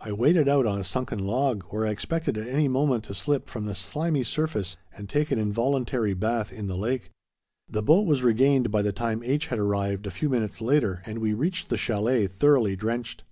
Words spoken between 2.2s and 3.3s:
at any moment to